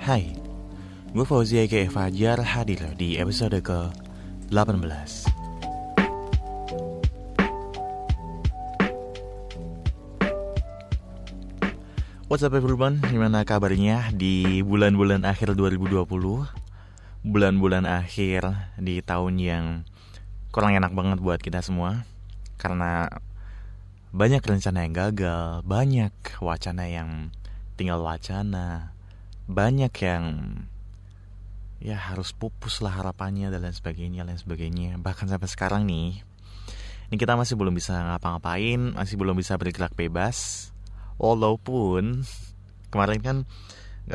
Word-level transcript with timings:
Hai, 0.00 0.32
gue 1.12 1.28
Fauzi 1.28 1.60
Ege 1.60 1.84
Fajar 1.92 2.40
hadir 2.40 2.80
di 2.96 3.20
episode 3.20 3.60
ke-18 3.60 5.28
What's 12.32 12.40
up 12.40 12.56
everyone, 12.56 13.04
gimana 13.12 13.44
kabarnya 13.44 14.08
di 14.16 14.64
bulan-bulan 14.64 15.28
akhir 15.28 15.52
2020 15.52 16.08
Bulan-bulan 17.20 17.84
akhir 17.84 18.72
di 18.80 19.04
tahun 19.04 19.36
yang 19.36 19.84
kurang 20.48 20.80
enak 20.80 20.96
banget 20.96 21.20
buat 21.20 21.44
kita 21.44 21.60
semua 21.60 22.08
Karena 22.56 23.04
banyak 24.16 24.40
rencana 24.40 24.80
yang 24.80 24.96
gagal, 24.96 25.60
banyak 25.68 26.16
wacana 26.40 26.88
yang 26.88 27.36
tinggal 27.76 28.00
wacana 28.00 28.96
banyak 29.50 29.90
yang 30.06 30.24
ya 31.82 31.96
harus 31.96 32.30
pupus 32.30 32.84
lah 32.84 32.92
harapannya 32.92 33.50
dan 33.50 33.66
lain 33.66 33.74
sebagainya 33.74 34.22
lain 34.22 34.38
sebagainya. 34.38 34.96
Bahkan 35.02 35.26
sampai 35.26 35.48
sekarang 35.50 35.82
nih 35.90 36.22
ini 37.10 37.16
kita 37.18 37.34
masih 37.34 37.58
belum 37.58 37.74
bisa 37.74 37.98
ngapa-ngapain 37.98 38.94
masih 38.94 39.18
belum 39.18 39.34
bisa 39.34 39.58
bergerak 39.58 39.98
bebas. 39.98 40.70
Walaupun 41.18 42.22
kemarin 42.94 43.20
kan 43.20 43.36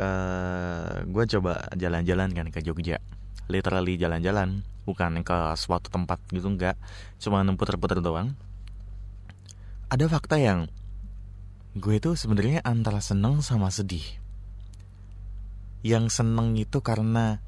eh, 0.00 0.92
gue 1.04 1.24
coba 1.36 1.68
jalan-jalan 1.76 2.32
kan 2.32 2.46
ke 2.48 2.64
Jogja. 2.64 2.96
Literally 3.52 4.00
jalan-jalan 4.00 4.64
bukan 4.88 5.20
ke 5.20 5.38
suatu 5.60 5.92
tempat 5.92 6.16
gitu 6.32 6.48
enggak. 6.48 6.80
Cuma 7.20 7.44
puter-puter 7.52 8.00
doang. 8.00 8.32
Ada 9.92 10.08
fakta 10.08 10.40
yang 10.40 10.66
gue 11.76 12.00
itu 12.00 12.16
sebenarnya 12.16 12.64
antara 12.64 13.04
seneng 13.04 13.44
sama 13.44 13.68
sedih 13.68 14.25
yang 15.84 16.08
seneng 16.12 16.56
itu 16.56 16.80
karena 16.80 17.40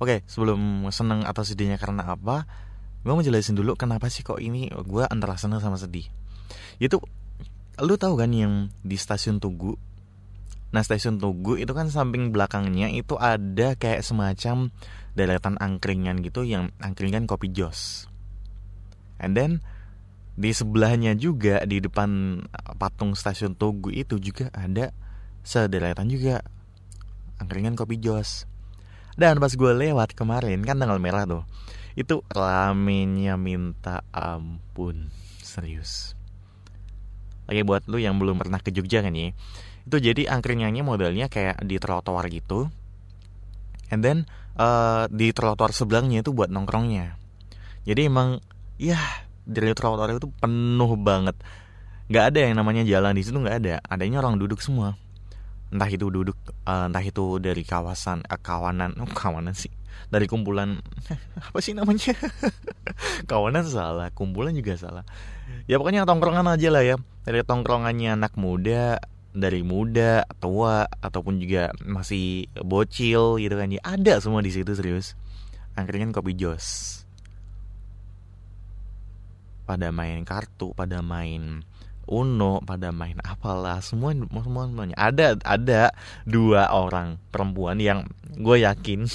Oke, 0.00 0.24
sebelum 0.24 0.88
seneng 0.88 1.28
atau 1.28 1.44
sedihnya 1.44 1.76
karena 1.76 2.16
apa, 2.16 2.48
gue 3.04 3.12
mau 3.12 3.20
jelasin 3.20 3.52
dulu 3.52 3.76
kenapa 3.76 4.08
sih 4.08 4.24
kok 4.24 4.40
ini 4.40 4.72
gue 4.72 5.04
antara 5.04 5.36
seneng 5.36 5.60
sama 5.60 5.76
sedih. 5.76 6.08
Itu 6.80 7.04
lu 7.84 8.00
tahu 8.00 8.16
kan 8.16 8.32
yang 8.32 8.72
di 8.80 8.96
stasiun 8.96 9.44
Tugu. 9.44 9.76
Nah 10.72 10.80
stasiun 10.80 11.20
Tugu 11.20 11.60
itu 11.60 11.76
kan 11.76 11.92
samping 11.92 12.32
belakangnya 12.32 12.88
itu 12.88 13.20
ada 13.20 13.76
kayak 13.76 14.00
semacam 14.00 14.72
deretan 15.12 15.60
angkringan 15.60 16.24
gitu 16.24 16.48
yang 16.48 16.72
angkringan 16.80 17.28
kopi 17.28 17.52
jos. 17.52 18.08
And 19.20 19.36
then 19.36 19.60
di 20.40 20.56
sebelahnya 20.56 21.12
juga 21.12 21.60
di 21.68 21.76
depan 21.76 22.40
patung 22.80 23.12
stasiun 23.12 23.52
Tugu 23.52 23.92
itu 23.92 24.16
juga 24.16 24.48
ada 24.56 24.96
sederetan 25.44 26.08
juga 26.08 26.40
angkringan 27.40 27.74
kopi 27.74 27.96
jos. 27.96 28.44
Dan 29.16 29.40
pas 29.40 29.50
gue 29.50 29.72
lewat 29.72 30.12
kemarin 30.14 30.62
kan 30.62 30.78
tanggal 30.78 31.00
merah 31.02 31.24
tuh 31.26 31.44
itu 31.98 32.22
ramenya 32.30 33.34
minta 33.34 34.06
ampun. 34.14 35.10
Serius. 35.42 36.14
Oke 37.50 37.66
buat 37.66 37.82
lu 37.90 37.98
yang 37.98 38.14
belum 38.22 38.38
pernah 38.38 38.62
ke 38.62 38.70
Jogja 38.70 39.02
kan 39.02 39.10
ya 39.10 39.34
itu 39.90 39.96
jadi 39.98 40.30
angkringannya 40.38 40.86
modelnya 40.86 41.26
kayak 41.26 41.66
di 41.66 41.80
trotoar 41.82 42.30
gitu. 42.30 42.70
And 43.90 44.06
then 44.06 44.18
uh, 44.54 45.10
di 45.10 45.34
trotoar 45.34 45.74
sebelahnya 45.74 46.22
itu 46.22 46.30
buat 46.30 46.46
nongkrongnya. 46.46 47.18
Jadi 47.88 48.06
emang 48.06 48.38
ya 48.78 49.00
dari 49.42 49.74
trotoar 49.74 50.14
itu 50.14 50.30
penuh 50.38 50.94
banget. 50.94 51.34
Nggak 52.06 52.24
ada 52.30 52.38
yang 52.38 52.54
namanya 52.54 52.82
jalan 52.86 53.18
di 53.18 53.22
situ 53.26 53.34
nggak 53.42 53.56
ada. 53.66 53.74
Adanya 53.82 54.22
orang 54.22 54.38
duduk 54.38 54.62
semua 54.62 54.94
entah 55.70 55.86
itu 55.86 56.10
duduk 56.10 56.36
uh, 56.66 56.90
entah 56.90 57.02
itu 57.02 57.38
dari 57.38 57.62
kawasan 57.62 58.26
uh, 58.26 58.40
kawanan 58.42 58.94
oh, 58.98 59.10
kawanan 59.10 59.54
sih. 59.54 59.70
Dari 60.10 60.26
kumpulan 60.26 60.82
apa 61.46 61.58
sih 61.62 61.70
namanya? 61.70 62.14
Kawanan 63.30 63.62
salah 63.62 64.10
kumpulan 64.10 64.50
juga 64.50 64.74
salah. 64.74 65.04
Ya 65.70 65.78
pokoknya 65.78 66.02
tongkrongan 66.02 66.50
aja 66.50 66.68
lah 66.74 66.82
ya. 66.82 66.96
Dari 67.22 67.46
tongkrongannya 67.46 68.18
anak 68.18 68.34
muda 68.34 68.98
dari 69.30 69.62
muda 69.62 70.26
tua 70.42 70.90
ataupun 70.98 71.38
juga 71.38 71.70
masih 71.86 72.50
bocil 72.58 73.38
gitu 73.38 73.54
kan 73.54 73.70
ya. 73.70 73.80
Ada 73.86 74.18
semua 74.18 74.42
di 74.42 74.50
situ 74.50 74.74
serius. 74.74 75.14
Angkringan 75.78 76.10
kopi 76.10 76.34
jos. 76.34 76.98
Pada 79.62 79.94
main 79.94 80.26
kartu 80.26 80.74
pada 80.74 80.98
main 80.98 81.62
Uno 82.10 82.58
pada 82.66 82.90
main 82.90 83.14
apalah 83.22 83.78
semua 83.78 84.10
semua 84.18 84.66
semuanya. 84.66 84.98
Ada 84.98 85.38
ada 85.46 85.94
dua 86.26 86.74
orang 86.74 87.22
perempuan 87.30 87.78
yang 87.78 88.10
gue 88.34 88.66
yakin 88.66 89.06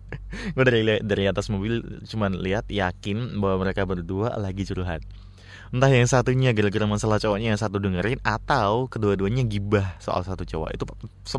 gue 0.54 0.64
dari 0.64 1.02
dari 1.02 1.24
atas 1.26 1.50
mobil 1.50 1.82
cuman 2.06 2.38
lihat 2.38 2.70
yakin 2.70 3.42
bahwa 3.42 3.66
mereka 3.66 3.82
berdua 3.82 4.38
lagi 4.38 4.62
curhat. 4.62 5.02
Entah 5.74 5.90
yang 5.90 6.06
satunya 6.06 6.54
gara-gara 6.54 6.86
masalah 6.86 7.18
cowoknya 7.18 7.50
yang 7.50 7.58
satu 7.58 7.82
dengerin 7.82 8.22
atau 8.22 8.86
kedua-duanya 8.86 9.42
gibah 9.42 9.98
soal 9.98 10.22
satu 10.22 10.46
cowok. 10.46 10.70
Itu 10.78 10.86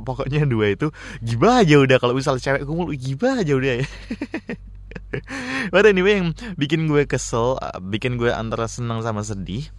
pokoknya 0.03 0.43
dua 0.43 0.75
itu 0.75 0.91
gibah 1.23 1.63
aja 1.63 1.79
udah. 1.79 1.95
Kalau 2.03 2.11
misal 2.11 2.35
cewek 2.43 2.67
kumpul 2.67 2.91
gibah 2.99 3.39
aja 3.39 3.55
udah 3.55 3.79
ya. 3.79 3.87
But 5.73 5.87
anyway 5.87 6.19
yang 6.19 6.35
bikin 6.59 6.91
gue 6.91 7.07
kesel, 7.07 7.55
bikin 7.79 8.19
gue 8.19 8.27
antara 8.27 8.67
senang 8.67 8.99
sama 8.99 9.23
sedih 9.23 9.71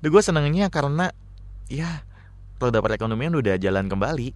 Dan 0.00 0.08
gue 0.10 0.22
senangnya 0.22 0.70
karena 0.72 1.10
ya 1.68 2.06
roda 2.58 2.80
perekonomian 2.80 3.34
udah 3.36 3.58
jalan 3.60 3.86
kembali. 3.90 4.32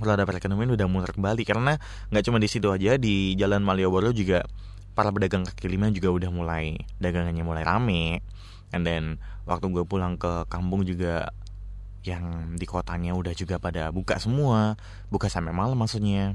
Roda 0.00 0.24
perekonomian 0.24 0.72
udah 0.72 0.86
muter 0.88 1.12
kembali 1.12 1.42
karena 1.44 1.76
nggak 2.08 2.24
cuma 2.24 2.40
di 2.40 2.48
situ 2.48 2.72
aja 2.72 2.96
di 2.96 3.36
jalan 3.36 3.60
Malioboro 3.60 4.16
juga 4.16 4.40
para 4.96 5.12
pedagang 5.12 5.44
kaki 5.44 5.68
lima 5.68 5.92
juga 5.92 6.08
udah 6.08 6.30
mulai 6.32 6.80
dagangannya 6.96 7.44
mulai 7.44 7.62
rame. 7.62 8.24
And 8.72 8.86
then 8.86 9.20
waktu 9.44 9.68
gue 9.68 9.84
pulang 9.84 10.16
ke 10.16 10.48
kampung 10.48 10.88
juga 10.88 11.28
yang 12.00 12.56
di 12.56 12.64
kotanya 12.64 13.12
udah 13.12 13.36
juga 13.36 13.60
pada 13.60 13.92
buka 13.92 14.16
semua 14.16 14.80
buka 15.12 15.28
sampai 15.28 15.52
malam 15.52 15.76
maksudnya. 15.76 16.32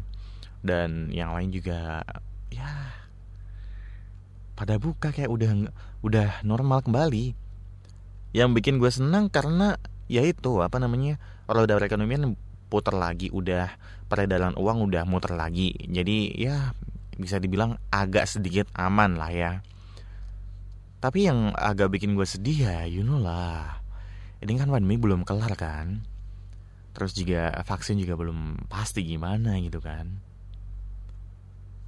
Dan 0.66 1.10
yang 1.10 1.34
lain 1.34 1.50
juga 1.50 2.06
ya 2.54 2.70
pada 4.54 4.78
buka 4.78 5.12
kayak 5.12 5.30
udah 5.30 5.52
udah 6.06 6.30
normal 6.46 6.86
kembali 6.86 7.45
yang 8.36 8.52
bikin 8.52 8.84
gue 8.84 8.92
senang 8.92 9.32
karena 9.32 9.80
ya 10.12 10.20
itu 10.28 10.60
apa 10.60 10.76
namanya 10.76 11.16
roda 11.48 11.80
perekonomian 11.80 12.36
putar 12.68 12.92
lagi 12.92 13.32
udah 13.32 13.80
peredaran 14.12 14.60
uang 14.60 14.84
udah 14.92 15.08
muter 15.08 15.40
lagi. 15.40 15.72
Jadi 15.88 16.36
ya 16.36 16.76
bisa 17.16 17.40
dibilang 17.40 17.80
agak 17.96 18.28
sedikit 18.28 18.68
aman 18.76 19.16
lah 19.16 19.32
ya. 19.32 19.52
Tapi 21.00 21.32
yang 21.32 21.56
agak 21.56 21.96
bikin 21.96 22.20
gue 22.20 22.28
sedih 22.28 22.68
ya 22.68 22.84
you 22.84 23.08
know 23.08 23.24
lah 23.24 23.86
ini 24.44 24.60
kan 24.60 24.68
pandemi 24.68 25.00
belum 25.00 25.24
kelar 25.24 25.56
kan? 25.56 26.04
Terus 26.92 27.16
juga 27.16 27.56
vaksin 27.64 27.98
juga 27.98 28.20
belum 28.20 28.68
pasti 28.68 29.02
gimana 29.02 29.56
gitu 29.64 29.80
kan? 29.80 30.22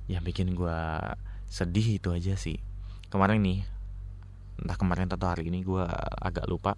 Yang 0.08 0.24
bikin 0.32 0.56
gue 0.56 0.80
sedih 1.52 2.00
itu 2.00 2.10
aja 2.16 2.40
sih. 2.40 2.58
Kemarin 3.12 3.44
nih 3.44 3.60
entah 4.62 4.78
kemarin 4.78 5.10
atau 5.10 5.30
hari 5.30 5.50
ini 5.50 5.64
gue 5.64 5.84
agak 6.22 6.46
lupa. 6.50 6.76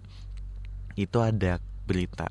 Itu 0.96 1.24
ada 1.24 1.58
berita 1.88 2.28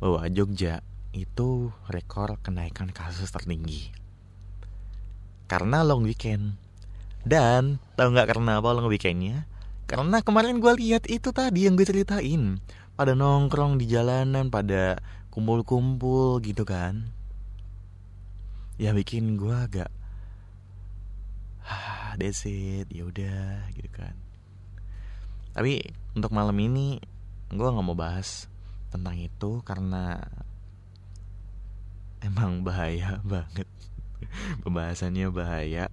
bahwa 0.00 0.24
Jogja 0.32 0.80
itu 1.16 1.72
rekor 1.88 2.36
kenaikan 2.40 2.92
kasus 2.92 3.32
tertinggi. 3.32 3.92
Karena 5.46 5.86
long 5.86 6.04
weekend. 6.04 6.58
Dan 7.26 7.82
tahu 7.98 8.14
nggak 8.14 8.36
karena 8.36 8.62
apa 8.62 8.68
long 8.70 8.86
weekendnya? 8.86 9.46
Karena 9.86 10.22
kemarin 10.22 10.58
gue 10.58 10.72
lihat 10.78 11.06
itu 11.06 11.30
tadi 11.30 11.66
yang 11.66 11.78
gue 11.78 11.86
ceritain. 11.86 12.58
Pada 12.96 13.12
nongkrong 13.12 13.78
di 13.78 13.86
jalanan 13.86 14.48
pada 14.48 14.98
kumpul-kumpul 15.30 16.40
gitu 16.42 16.64
kan. 16.64 17.12
Ya 18.76 18.92
bikin 18.92 19.40
gue 19.40 19.52
agak 19.52 19.90
ah 21.66 22.14
that's 22.14 22.46
it 22.46 22.86
yaudah 22.94 23.66
gitu 23.74 23.90
kan 23.90 24.14
tapi 25.56 25.80
untuk 26.12 26.36
malam 26.36 26.52
ini 26.60 27.00
gue 27.48 27.64
nggak 27.64 27.86
mau 27.86 27.96
bahas 27.96 28.44
tentang 28.92 29.16
itu 29.16 29.64
karena 29.64 30.20
emang 32.20 32.60
bahaya 32.60 33.20
banget. 33.24 33.64
Pembahasannya 34.60 35.32
bahaya. 35.32 35.88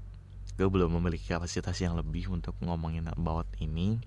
Gue 0.60 0.68
belum 0.68 1.00
memiliki 1.00 1.32
kapasitas 1.32 1.80
yang 1.80 1.96
lebih 1.96 2.28
untuk 2.28 2.60
ngomongin 2.60 3.08
about 3.08 3.48
ini. 3.64 4.04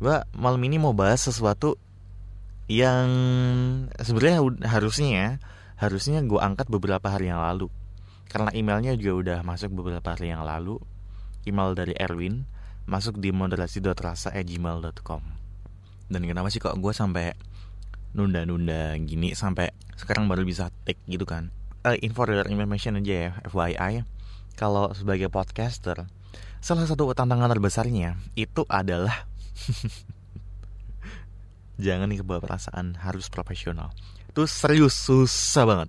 Gue 0.00 0.16
malam 0.32 0.62
ini 0.64 0.80
mau 0.80 0.96
bahas 0.96 1.28
sesuatu 1.28 1.76
yang 2.72 3.06
sebenarnya 4.00 4.40
harusnya 4.64 5.08
ya, 5.12 5.28
harusnya 5.76 6.24
gue 6.24 6.40
angkat 6.40 6.72
beberapa 6.72 7.12
hari 7.12 7.28
yang 7.28 7.44
lalu. 7.44 7.68
Karena 8.32 8.48
emailnya 8.56 8.96
juga 8.96 9.12
udah 9.12 9.38
masuk 9.44 9.76
beberapa 9.76 10.16
hari 10.16 10.32
yang 10.32 10.40
lalu. 10.40 10.80
Email 11.44 11.76
dari 11.76 11.92
Erwin 12.00 12.48
masuk 12.86 13.22
di 13.22 13.30
moderasi.rasa@gmail.com 13.30 15.22
dan 16.12 16.22
kenapa 16.28 16.52
sih 16.52 16.60
kok 16.60 16.76
gue 16.76 16.92
sampai 16.92 17.32
nunda-nunda 18.12 18.92
gini 19.00 19.32
sampai 19.32 19.72
sekarang 19.96 20.28
baru 20.28 20.44
bisa 20.44 20.68
take 20.84 21.00
gitu 21.08 21.24
kan? 21.24 21.48
Uh, 21.82 21.96
info 22.04 22.28
your 22.28 22.46
information 22.46 23.00
aja 23.00 23.12
ya 23.12 23.30
FYI 23.48 24.04
kalau 24.54 24.92
sebagai 24.92 25.32
podcaster 25.32 26.06
salah 26.62 26.86
satu 26.86 27.10
tantangan 27.10 27.50
terbesarnya 27.50 28.14
itu 28.38 28.62
adalah 28.70 29.26
jangan 31.82 32.06
nih 32.12 32.22
kebawa 32.22 32.44
perasaan 32.44 33.00
harus 33.00 33.32
profesional. 33.32 33.90
Itu 34.30 34.46
serius 34.46 34.94
susah 34.94 35.64
banget. 35.66 35.88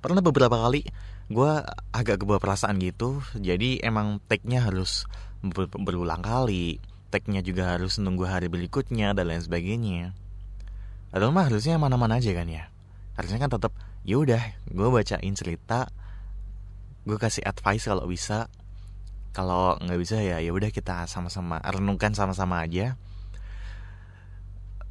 Pernah 0.00 0.24
beberapa 0.24 0.56
kali 0.56 0.88
gue 1.32 1.52
agak 1.96 2.22
kebawa 2.22 2.42
perasaan 2.42 2.76
gitu 2.82 3.24
jadi 3.32 3.80
emang 3.80 4.20
take-nya 4.28 4.68
harus 4.68 5.08
ber 5.42 5.66
berulang 5.68 6.22
kali. 6.22 6.78
Take-nya 7.12 7.44
juga 7.44 7.76
harus 7.76 8.00
nunggu 8.00 8.24
hari 8.24 8.48
berikutnya 8.48 9.12
dan 9.12 9.28
lain 9.28 9.42
sebagainya. 9.44 10.16
Atau 11.12 11.28
mah 11.28 11.50
harusnya 11.50 11.76
mana-mana 11.76 12.16
aja 12.16 12.32
kan 12.32 12.48
ya? 12.48 12.72
Harusnya 13.20 13.36
kan 13.36 13.52
tetap 13.52 13.76
ya 14.02 14.16
udah 14.18 14.40
gue 14.66 14.88
bacain 14.88 15.34
cerita 15.36 15.92
gue 17.04 17.18
kasih 17.18 17.44
advice 17.44 17.84
kalau 17.84 18.08
bisa. 18.08 18.48
Kalau 19.32 19.80
nggak 19.80 20.00
bisa 20.00 20.20
ya 20.20 20.40
ya 20.44 20.52
udah 20.52 20.68
kita 20.72 21.04
sama-sama 21.08 21.60
renungkan 21.60 22.16
sama-sama 22.16 22.64
aja. 22.64 22.96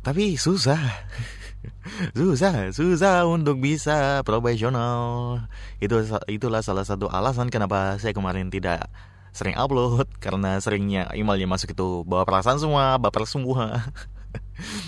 Tapi 0.02 0.36
susah. 0.38 0.82
Susah 2.18 2.74
susah 2.74 3.22
untuk 3.30 3.62
bisa 3.62 4.26
profesional. 4.26 5.38
Itu 5.78 6.02
itulah 6.26 6.66
salah 6.66 6.82
satu 6.82 7.06
alasan 7.06 7.54
kenapa 7.54 8.02
saya 8.02 8.18
kemarin 8.18 8.50
tidak 8.50 8.90
sering 9.32 9.56
upload 9.56 10.08
karena 10.20 10.60
seringnya 10.60 11.08
emailnya 11.16 11.48
masuk 11.48 11.72
itu 11.72 12.04
bawa 12.04 12.28
perasaan 12.28 12.60
semua 12.60 13.00
baper 13.00 13.24
semua 13.24 13.80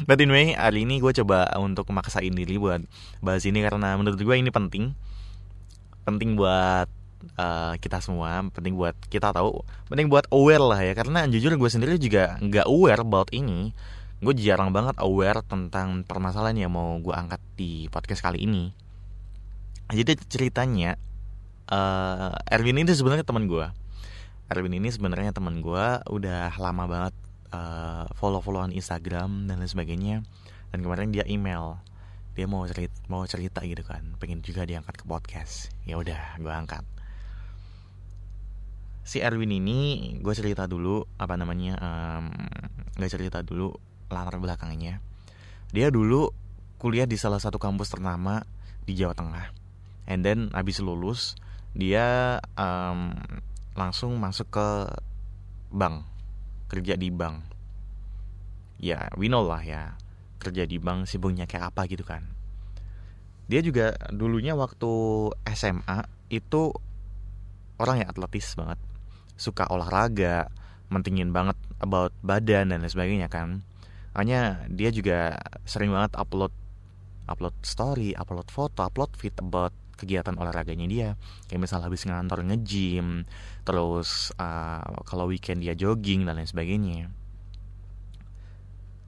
But 0.08 0.22
anyway, 0.22 0.54
hari 0.54 0.86
ini 0.86 1.02
gue 1.02 1.12
coba 1.24 1.50
untuk 1.60 1.90
maksain 1.92 2.32
diri 2.34 2.62
buat 2.62 2.84
bahas 3.20 3.44
ini 3.44 3.64
karena 3.64 3.98
menurut 3.98 4.20
gue 4.20 4.36
ini 4.36 4.54
penting. 4.54 4.94
Penting 6.04 6.36
buat 6.38 6.88
uh, 7.40 7.74
kita 7.80 8.04
semua, 8.04 8.44
penting 8.54 8.76
buat 8.78 8.96
kita 9.10 9.34
tahu, 9.34 9.64
penting 9.90 10.08
buat 10.12 10.30
aware 10.30 10.64
lah 10.64 10.80
ya. 10.84 10.94
Karena 10.94 11.26
jujur 11.26 11.56
gue 11.56 11.70
sendiri 11.72 11.98
juga 11.98 12.38
nggak 12.40 12.68
aware 12.70 13.02
about 13.02 13.30
ini. 13.34 13.74
Gue 14.24 14.32
jarang 14.38 14.72
banget 14.72 14.96
aware 15.04 15.44
tentang 15.44 16.08
permasalahan 16.08 16.56
yang 16.56 16.72
mau 16.72 16.96
gue 17.02 17.12
angkat 17.12 17.42
di 17.60 17.92
podcast 17.92 18.24
kali 18.24 18.46
ini. 18.46 18.72
Jadi 19.92 20.16
ceritanya, 20.32 20.96
uh, 21.68 22.32
Erwin 22.48 22.80
ini 22.82 22.96
sebenarnya 22.96 23.28
teman 23.28 23.52
gue. 23.52 23.68
Erwin 24.52 24.76
ini 24.76 24.90
sebenarnya 24.92 25.32
teman 25.32 25.64
gue 25.64 25.86
udah 26.08 26.56
lama 26.60 26.84
banget 26.90 27.16
uh, 27.54 28.06
follow-followan 28.18 28.76
Instagram 28.76 29.48
dan 29.48 29.62
lain 29.64 29.72
sebagainya. 29.72 30.16
Dan 30.74 30.82
kemarin 30.82 31.14
dia 31.14 31.24
email 31.30 31.80
dia 32.34 32.50
mau 32.50 32.66
cerita 32.66 32.98
mau 33.06 33.22
cerita 33.30 33.62
gitu 33.62 33.86
kan 33.86 34.18
pengen 34.18 34.42
juga 34.42 34.66
diangkat 34.66 35.00
ke 35.00 35.06
podcast. 35.06 35.70
Ya 35.86 36.02
udah 36.02 36.42
gue 36.42 36.50
angkat. 36.50 36.82
Si 39.06 39.22
Erwin 39.22 39.54
ini 39.54 40.14
gue 40.18 40.34
cerita 40.34 40.66
dulu 40.66 41.06
apa 41.20 41.38
namanya 41.38 41.78
um, 41.78 42.34
gak 42.98 43.12
cerita 43.14 43.46
dulu 43.46 43.76
latar 44.10 44.42
belakangnya. 44.42 44.98
Dia 45.70 45.94
dulu 45.94 46.34
kuliah 46.82 47.06
di 47.06 47.16
salah 47.22 47.38
satu 47.38 47.62
kampus 47.62 47.94
ternama 47.94 48.42
di 48.84 48.98
Jawa 48.98 49.14
Tengah. 49.14 49.54
And 50.10 50.26
then 50.26 50.50
habis 50.52 50.82
lulus 50.82 51.38
dia 51.78 52.38
um, 52.58 53.14
langsung 53.74 54.18
masuk 54.22 54.50
ke 54.54 54.68
bank 55.74 56.06
kerja 56.70 56.98
di 56.98 57.10
bank. 57.14 57.46
Ya 58.82 59.10
we 59.18 59.30
know 59.30 59.46
lah 59.46 59.62
ya 59.62 59.98
kerja 60.42 60.66
di 60.66 60.78
bank 60.82 61.06
sibuknya 61.06 61.46
kayak 61.46 61.74
apa 61.74 61.86
gitu 61.90 62.06
kan. 62.06 62.26
Dia 63.48 63.60
juga 63.62 63.94
dulunya 64.10 64.56
waktu 64.56 64.92
SMA 65.54 66.08
itu 66.34 66.74
orang 67.78 68.06
yang 68.06 68.10
atletis 68.10 68.56
banget. 68.58 68.80
Suka 69.38 69.68
olahraga 69.70 70.50
mentingin 70.94 71.34
banget 71.34 71.58
about 71.82 72.14
badan 72.22 72.70
dan 72.70 72.82
lain 72.82 72.92
sebagainya 72.92 73.30
kan. 73.30 73.66
Hanya 74.14 74.70
dia 74.70 74.94
juga 74.94 75.42
sering 75.66 75.90
banget 75.90 76.14
upload 76.18 76.54
upload 77.26 77.56
story 77.64 78.12
upload 78.20 78.52
foto 78.52 78.84
upload 78.84 79.16
feed 79.16 79.34
about 79.40 79.72
kegiatan 80.04 80.36
olahraganya 80.36 80.86
dia. 80.86 81.10
Kayak 81.48 81.66
misalnya 81.66 81.88
habis 81.88 82.04
ngantor 82.04 82.44
nge-gym 82.44 83.24
terus 83.64 84.36
uh, 84.36 84.84
kalau 85.08 85.32
weekend 85.32 85.64
dia 85.64 85.74
jogging 85.74 86.28
dan 86.28 86.38
lain 86.38 86.48
sebagainya. 86.48 87.08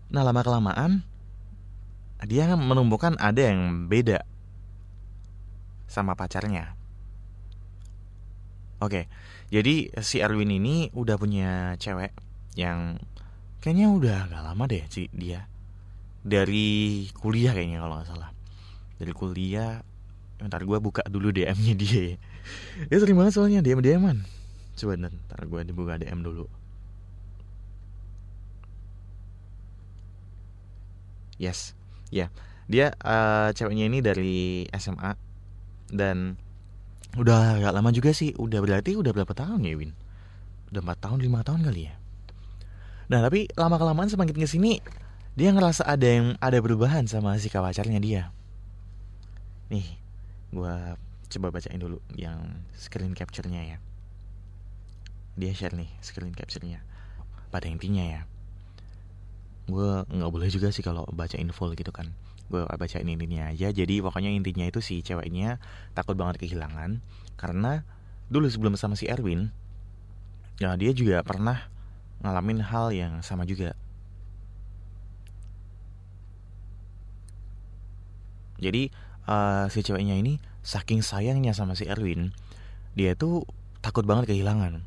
Nah 0.10 0.24
lama 0.24 0.42
kelamaan 0.42 1.04
dia 2.24 2.48
menumbuhkan 2.56 3.20
ada 3.20 3.52
yang 3.52 3.92
beda 3.92 4.24
sama 5.86 6.16
pacarnya. 6.16 6.74
Oke 8.80 9.12
jadi 9.54 9.94
si 10.02 10.18
Erwin 10.20 10.50
ini 10.50 10.90
udah 10.92 11.16
punya 11.22 11.78
cewek 11.78 12.12
yang 12.58 12.98
kayaknya 13.62 13.88
udah 13.94 14.18
gak 14.28 14.44
lama 14.44 14.64
deh 14.66 14.84
sih 14.90 15.08
dia. 15.14 15.46
Dari 16.26 17.06
kuliah 17.14 17.54
kayaknya 17.54 17.86
kalau 17.86 18.02
nggak 18.02 18.10
salah. 18.10 18.34
Dari 18.98 19.14
kuliah 19.14 19.86
Ntar 20.42 20.68
gue 20.68 20.78
buka 20.84 21.04
dulu 21.08 21.32
DM-nya 21.32 21.74
dia. 21.76 22.20
Ya 22.92 22.96
sering 23.00 23.16
banget 23.16 23.34
soalnya 23.40 23.64
DM 23.64 23.80
DM-an. 23.80 24.28
Coba 24.76 25.00
ntar 25.00 25.42
gue 25.48 25.62
dibuka 25.64 25.96
DM 25.96 26.20
dulu. 26.22 26.46
Yes, 31.36 31.76
ya. 32.12 32.28
Yeah. 32.28 32.30
Dia 32.66 32.88
uh, 33.06 33.54
ceweknya 33.54 33.86
ini 33.86 34.00
dari 34.02 34.66
SMA 34.74 35.14
dan 35.94 36.40
udah 37.14 37.62
gak 37.62 37.74
lama 37.76 37.94
juga 37.94 38.12
sih. 38.12 38.34
Udah 38.36 38.60
berarti 38.60 38.98
udah 38.98 39.14
berapa 39.14 39.32
tahun 39.38 39.64
ya 39.64 39.78
Win? 39.78 39.94
Udah 40.74 40.82
4 40.82 40.98
tahun, 40.98 41.20
5 41.22 41.48
tahun 41.48 41.62
kali 41.62 41.82
ya. 41.88 41.96
Nah 43.06 43.22
tapi 43.22 43.46
lama 43.54 43.78
kelamaan 43.78 44.10
semakin 44.10 44.34
ke 44.34 44.50
sini 44.50 44.82
dia 45.38 45.54
ngerasa 45.54 45.86
ada 45.86 46.08
yang 46.08 46.28
ada 46.42 46.58
perubahan 46.58 47.06
sama 47.06 47.38
si 47.38 47.52
pacarnya 47.52 48.00
dia. 48.02 48.34
Nih, 49.70 50.00
gue 50.56 50.76
coba 51.36 51.48
bacain 51.52 51.76
dulu 51.76 52.00
yang 52.16 52.64
screen 52.80 53.12
capture-nya 53.12 53.76
ya. 53.76 53.78
Dia 55.36 55.52
share 55.52 55.76
nih 55.76 55.92
screen 56.00 56.32
capture-nya. 56.32 56.80
Pada 57.52 57.68
intinya 57.68 58.04
ya 58.04 58.24
gue 59.66 60.06
nggak 60.06 60.30
boleh 60.30 60.46
juga 60.54 60.70
sih 60.70 60.86
kalau 60.86 61.04
baca 61.12 61.36
info 61.36 61.68
gitu 61.76 61.92
kan. 61.92 62.16
Gue 62.48 62.64
bacain 62.64 63.04
intinya 63.04 63.52
aja. 63.52 63.74
Jadi 63.76 64.00
pokoknya 64.00 64.32
intinya 64.32 64.64
itu 64.64 64.80
si 64.80 65.04
ceweknya 65.04 65.60
takut 65.92 66.16
banget 66.16 66.40
kehilangan 66.40 67.04
karena 67.36 67.84
dulu 68.32 68.48
sebelum 68.48 68.80
sama 68.80 68.96
si 68.96 69.06
Erwin 69.06 69.52
ya 70.58 70.74
dia 70.80 70.96
juga 70.96 71.20
pernah 71.22 71.68
ngalamin 72.24 72.64
hal 72.64 72.96
yang 72.96 73.20
sama 73.20 73.44
juga. 73.44 73.76
Jadi 78.56 78.88
uh, 79.30 79.66
si 79.70 79.86
ceweknya 79.86 80.18
ini 80.18 80.42
saking 80.66 81.06
sayangnya 81.06 81.54
sama 81.54 81.78
si 81.78 81.86
Erwin 81.86 82.34
dia 82.96 83.14
tuh 83.14 83.44
takut 83.84 84.08
banget 84.08 84.32
kehilangan. 84.32 84.82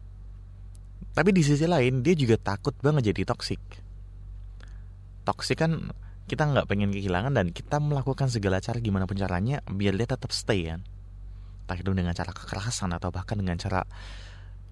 Tapi 1.12 1.30
di 1.30 1.42
sisi 1.44 1.68
lain 1.68 2.00
dia 2.02 2.14
juga 2.14 2.40
takut 2.40 2.74
banget 2.80 3.12
jadi 3.12 3.28
toksik 3.28 3.88
toksik 5.28 5.60
kan 5.60 5.92
kita 6.24 6.48
nggak 6.48 6.64
pengen 6.64 6.88
kehilangan 6.88 7.36
dan 7.36 7.52
kita 7.52 7.76
melakukan 7.76 8.32
segala 8.32 8.64
cara 8.64 8.80
gimana 8.80 9.04
pun 9.04 9.20
caranya 9.20 9.60
biar 9.68 9.92
dia 9.92 10.08
tetap 10.08 10.32
stay 10.32 10.64
kan. 10.64 10.80
Entah 11.68 11.76
itu 11.76 11.92
dengan 11.92 12.16
cara 12.16 12.32
kekerasan 12.32 12.96
atau 12.96 13.12
bahkan 13.12 13.36
dengan 13.36 13.60
cara 13.60 13.84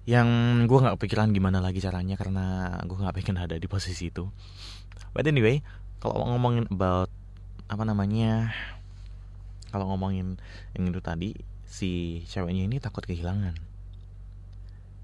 yang 0.09 0.25
gue 0.65 0.79
nggak 0.81 0.97
pikiran 0.97 1.29
gimana 1.29 1.61
lagi 1.61 1.77
caranya 1.77 2.17
karena 2.17 2.77
gue 2.85 2.97
nggak 2.97 3.13
pengen 3.21 3.37
ada 3.37 3.53
di 3.57 3.69
posisi 3.69 4.09
itu. 4.09 4.25
But 5.13 5.29
anyway 5.29 5.61
kalau 6.01 6.25
ngomongin 6.25 6.65
about 6.73 7.13
apa 7.69 7.83
namanya 7.85 8.53
kalau 9.77 9.93
ngomongin 9.93 10.41
yang 10.73 10.89
itu 10.89 10.97
tadi 11.05 11.37
si 11.69 12.25
ceweknya 12.25 12.65
ini 12.65 12.81
takut 12.81 13.05
kehilangan. 13.05 13.53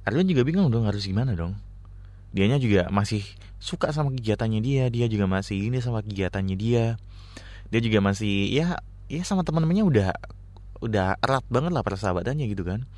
Arlen 0.02 0.26
juga 0.26 0.42
bingung 0.42 0.74
dong 0.74 0.90
harus 0.90 1.06
gimana 1.06 1.38
dong. 1.38 1.54
Dianya 2.34 2.58
juga 2.58 2.90
masih 2.90 3.22
suka 3.62 3.94
sama 3.94 4.10
kegiatannya 4.18 4.66
dia 4.66 4.90
dia 4.90 5.06
juga 5.06 5.30
masih 5.30 5.70
ini 5.70 5.78
sama 5.78 6.02
kegiatannya 6.02 6.58
dia. 6.58 6.98
Dia 7.70 7.80
juga 7.86 8.02
masih 8.02 8.50
ya 8.50 8.82
ya 9.06 9.22
sama 9.22 9.46
teman-temannya 9.46 9.86
udah 9.86 10.10
udah 10.82 11.22
erat 11.22 11.46
banget 11.54 11.70
lah 11.70 11.86
persahabatannya 11.86 12.50
gitu 12.50 12.66
kan. 12.66 12.90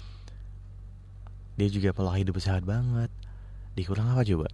Dia 1.59 1.67
juga 1.67 1.91
pola 1.91 2.15
hidup 2.15 2.39
sehat 2.39 2.63
banget. 2.63 3.11
Dikurang 3.75 4.15
apa 4.15 4.23
coba? 4.23 4.47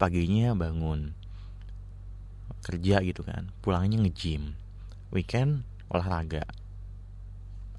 Paginya 0.00 0.56
bangun 0.56 1.12
kerja 2.64 3.04
gitu 3.04 3.20
kan. 3.28 3.52
Pulangnya 3.60 4.00
nge-gym. 4.00 4.56
Weekend 5.12 5.68
olahraga 5.92 6.48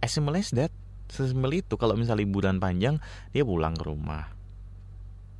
as 0.03 0.11
simple 0.11 0.35
as 0.35 0.51
that 0.51 0.75
sesimpel 1.07 1.55
itu 1.55 1.79
kalau 1.79 1.95
misalnya 1.95 2.27
liburan 2.27 2.59
panjang 2.59 2.99
dia 3.31 3.47
pulang 3.47 3.71
ke 3.71 3.87
rumah. 3.87 4.35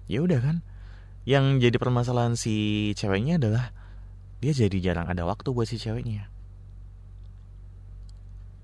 Ya 0.08 0.24
udah 0.24 0.39
kan? 0.39 0.63
Yang 1.27 1.67
jadi 1.67 1.77
permasalahan 1.79 2.39
si 2.39 2.91
ceweknya 2.96 3.36
adalah 3.39 3.75
dia 4.39 4.55
jadi 4.55 4.75
jarang 4.79 5.12
ada 5.12 5.27
waktu 5.27 5.51
buat 5.51 5.67
si 5.67 5.75
ceweknya. 5.75 6.32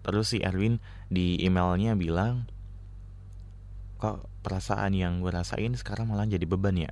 Terus 0.07 0.31
si 0.31 0.39
Erwin 0.39 0.79
di 1.11 1.43
emailnya 1.43 1.99
bilang 1.99 2.47
kok 3.99 4.31
perasaan 4.47 4.95
yang 4.95 5.19
gue 5.19 5.31
rasain 5.35 5.75
sekarang 5.75 6.07
malah 6.07 6.23
jadi 6.23 6.47
beban 6.47 6.79
ya? 6.79 6.91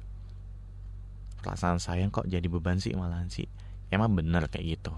Perasaan 1.40 1.80
sayang 1.80 2.12
kok 2.12 2.28
jadi 2.28 2.48
beban 2.52 2.84
sih 2.84 2.92
malah 2.92 3.24
sih. 3.32 3.48
Emang 3.88 4.12
bener 4.12 4.52
kayak 4.52 4.80
gitu 4.80 4.92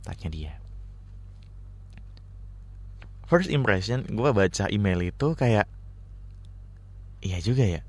tanya 0.00 0.28
dia 0.32 0.59
first 3.30 3.46
impression 3.46 4.02
gue 4.10 4.30
baca 4.34 4.66
email 4.74 5.06
itu 5.06 5.38
kayak 5.38 5.70
iya 7.22 7.38
juga 7.38 7.62
ya. 7.62 7.82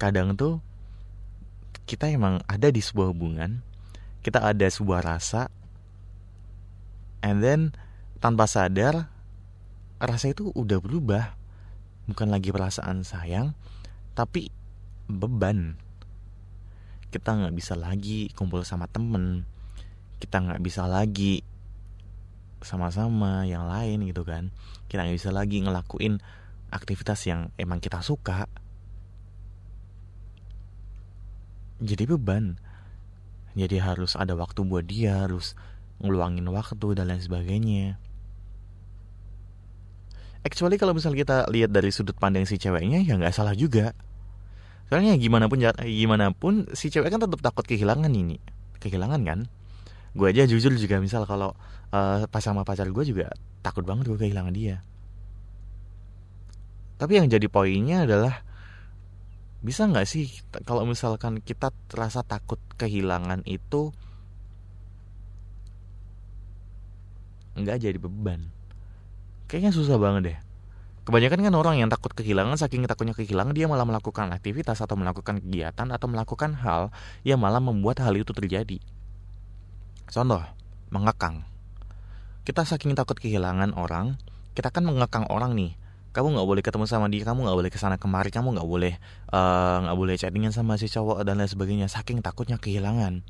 Kadang 0.00 0.32
tuh 0.34 0.64
kita 1.84 2.08
emang 2.08 2.40
ada 2.48 2.72
di 2.72 2.80
sebuah 2.80 3.12
hubungan 3.12 3.60
kita 4.24 4.40
ada 4.40 4.64
sebuah 4.64 5.04
rasa 5.04 5.52
and 7.20 7.44
then 7.44 7.76
tanpa 8.22 8.48
sadar 8.48 9.12
rasa 10.00 10.32
itu 10.32 10.48
udah 10.56 10.80
berubah. 10.80 11.36
Bukan 12.08 12.32
lagi 12.32 12.50
perasaan 12.50 13.04
sayang 13.04 13.52
tapi 14.16 14.48
beban. 15.06 15.76
Kita 17.12 17.36
nggak 17.36 17.54
bisa 17.54 17.76
lagi 17.76 18.32
kumpul 18.32 18.64
sama 18.64 18.88
temen 18.88 19.44
kita 20.22 20.38
nggak 20.38 20.62
bisa 20.62 20.86
lagi 20.86 21.42
sama-sama 22.64 23.44
yang 23.46 23.68
lain 23.68 24.06
gitu 24.08 24.22
kan. 24.26 24.50
Kita 24.86 25.04
nggak 25.04 25.16
bisa 25.18 25.30
lagi 25.34 25.62
ngelakuin 25.62 26.22
aktivitas 26.72 27.28
yang 27.28 27.52
emang 27.60 27.78
kita 27.78 28.00
suka. 28.00 28.48
Jadi 31.82 32.04
beban. 32.06 32.56
Jadi 33.52 33.76
harus 33.82 34.16
ada 34.16 34.32
waktu 34.32 34.64
buat 34.64 34.88
dia 34.88 35.28
harus 35.28 35.52
ngeluangin 36.00 36.48
waktu 36.48 36.96
dan 36.96 37.12
lain 37.12 37.20
sebagainya. 37.20 38.00
Actually 40.42 40.80
kalau 40.80 40.96
misalnya 40.96 41.22
kita 41.22 41.36
lihat 41.52 41.70
dari 41.70 41.94
sudut 41.94 42.18
pandang 42.18 42.48
si 42.48 42.58
ceweknya 42.58 43.04
ya 43.04 43.14
nggak 43.14 43.34
salah 43.34 43.54
juga. 43.54 43.94
Soalnya 44.90 45.14
gimana 45.16 45.46
pun 45.46 45.62
gimana 45.86 46.34
pun 46.34 46.66
si 46.74 46.90
cewek 46.90 47.12
kan 47.12 47.22
tetap 47.22 47.38
takut 47.44 47.62
kehilangan 47.62 48.10
ini. 48.10 48.42
Kehilangan 48.82 49.22
kan 49.22 49.40
gue 50.12 50.26
aja 50.28 50.44
jujur 50.44 50.76
juga 50.76 51.00
misal 51.00 51.24
kalau 51.24 51.56
uh, 51.92 52.28
pas 52.28 52.44
sama 52.44 52.68
pacar 52.68 52.84
gue 52.84 53.04
juga 53.08 53.32
takut 53.64 53.84
banget 53.86 54.12
gue 54.12 54.18
kehilangan 54.20 54.52
dia. 54.52 54.84
Tapi 57.00 57.18
yang 57.18 57.26
jadi 57.32 57.48
poinnya 57.48 58.04
adalah 58.04 58.44
bisa 59.62 59.86
nggak 59.88 60.06
sih 60.06 60.28
kalau 60.66 60.84
misalkan 60.84 61.38
kita 61.38 61.70
terasa 61.86 62.26
takut 62.26 62.58
kehilangan 62.76 63.46
itu 63.48 63.94
nggak 67.56 67.80
jadi 67.80 67.98
beban. 67.98 68.52
Kayaknya 69.48 69.72
susah 69.72 69.96
banget 69.96 70.22
deh. 70.28 70.38
Kebanyakan 71.02 71.40
kan 71.42 71.54
orang 71.58 71.82
yang 71.82 71.90
takut 71.90 72.14
kehilangan 72.14 72.54
saking 72.54 72.86
takutnya 72.86 73.16
kehilangan 73.16 73.56
dia 73.58 73.66
malah 73.66 73.82
melakukan 73.82 74.30
aktivitas 74.30 74.78
atau 74.78 74.94
melakukan 74.94 75.42
kegiatan 75.42 75.88
atau 75.90 76.06
melakukan 76.06 76.54
hal 76.54 76.94
yang 77.26 77.42
malah 77.42 77.58
membuat 77.58 77.98
hal 77.98 78.14
itu 78.14 78.30
terjadi 78.30 78.78
Contoh, 80.12 80.44
mengekang. 80.92 81.48
Kita 82.44 82.68
saking 82.68 82.92
takut 82.92 83.16
kehilangan 83.16 83.72
orang, 83.72 84.20
kita 84.52 84.68
kan 84.68 84.84
mengekang 84.84 85.24
orang 85.32 85.56
nih. 85.56 85.72
Kamu 86.12 86.36
nggak 86.36 86.44
boleh 86.44 86.60
ketemu 86.60 86.84
sama 86.84 87.08
dia, 87.08 87.24
kamu 87.24 87.48
nggak 87.48 87.56
boleh 87.56 87.72
ke 87.72 87.80
sana 87.80 87.96
kemari, 87.96 88.28
kamu 88.28 88.52
nggak 88.52 88.68
boleh 88.68 89.00
eh, 89.32 89.76
nggak 89.80 89.96
uh, 89.96 90.00
boleh 90.04 90.20
chattingan 90.20 90.52
sama 90.52 90.76
si 90.76 90.92
cowok 90.92 91.24
dan 91.24 91.40
lain 91.40 91.48
sebagainya. 91.48 91.88
Saking 91.88 92.20
takutnya 92.20 92.60
kehilangan. 92.60 93.24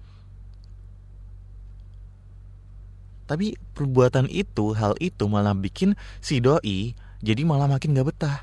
Tapi 3.31 3.55
perbuatan 3.79 4.27
itu, 4.27 4.75
hal 4.75 4.99
itu 4.99 5.31
malah 5.31 5.55
bikin 5.55 5.95
si 6.19 6.43
doi 6.43 6.99
jadi 7.23 7.47
malah 7.47 7.71
makin 7.71 7.95
gak 7.95 8.11
betah. 8.11 8.39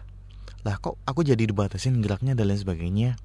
Lah 0.64 0.80
kok 0.80 0.96
aku 1.04 1.28
jadi 1.28 1.44
dibatasin 1.44 2.00
geraknya 2.00 2.32
dan 2.32 2.48
lain 2.48 2.64
sebagainya. 2.64 3.20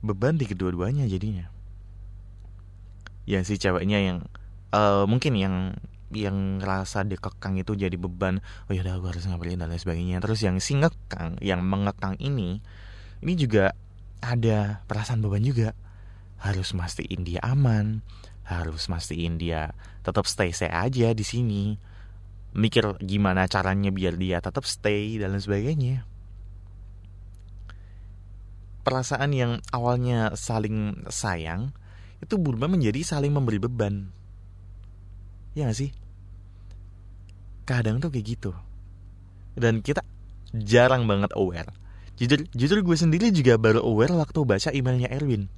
Beban 0.00 0.36
di 0.40 0.48
kedua-duanya 0.48 1.04
jadinya. 1.06 1.48
Ya 3.28 3.44
si 3.44 3.60
ceweknya 3.60 4.00
yang 4.00 4.18
uh, 4.72 5.04
mungkin 5.04 5.36
yang 5.36 5.76
yang 6.10 6.58
ngerasa 6.58 7.06
dikekang 7.06 7.62
itu 7.62 7.78
jadi 7.78 7.94
beban 7.94 8.42
oh 8.66 8.74
ya 8.74 8.82
udah 8.82 8.98
gue 8.98 9.10
harus 9.14 9.24
ngapain 9.28 9.60
dan 9.60 9.70
lain 9.70 9.78
sebagainya. 9.78 10.18
Terus 10.24 10.40
yang 10.42 10.56
si 10.58 10.76
ngekang 10.76 11.38
yang 11.44 11.62
mengekang 11.62 12.18
ini 12.18 12.58
ini 13.20 13.32
juga 13.36 13.76
ada 14.24 14.82
perasaan 14.88 15.22
beban 15.22 15.44
juga. 15.44 15.76
Harus 16.40 16.72
mastiin 16.72 17.20
dia 17.22 17.40
aman 17.44 18.00
harus 18.50 18.90
mastiin 18.90 19.38
dia 19.38 19.70
tetap 20.02 20.26
stay 20.26 20.50
stay 20.50 20.72
aja 20.72 21.14
di 21.14 21.22
sini. 21.22 21.78
Mikir 22.50 22.98
gimana 22.98 23.46
caranya 23.46 23.94
biar 23.94 24.18
dia 24.18 24.42
tetap 24.42 24.66
stay 24.66 25.22
dan 25.22 25.30
lain 25.30 25.44
sebagainya 25.44 26.09
perasaan 28.82 29.30
yang 29.36 29.52
awalnya 29.70 30.32
saling 30.36 31.04
sayang 31.12 31.72
itu 32.20 32.36
berubah 32.36 32.68
menjadi 32.68 33.00
saling 33.04 33.32
memberi 33.32 33.56
beban. 33.60 34.12
Ya 35.56 35.68
gak 35.68 35.78
sih? 35.78 35.90
Kadang 37.64 37.98
tuh 37.98 38.12
kayak 38.12 38.26
gitu. 38.38 38.52
Dan 39.56 39.80
kita 39.80 40.04
jarang 40.54 41.08
banget 41.08 41.32
aware. 41.34 41.72
Jujur, 42.20 42.44
jujur 42.52 42.78
gue 42.84 42.96
sendiri 42.96 43.32
juga 43.32 43.56
baru 43.56 43.80
aware 43.80 44.12
waktu 44.12 44.44
baca 44.44 44.68
emailnya 44.70 45.08
Erwin. 45.08 45.48